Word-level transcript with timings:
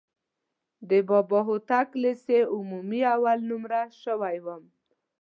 د 0.89 0.91
بابا 1.09 1.39
هوتک 1.49 1.87
لیسې 2.03 2.39
عمومي 2.55 3.01
اول 3.15 3.39
نومره 3.49 3.79
شوی 4.03 4.37
وم. 4.45 4.63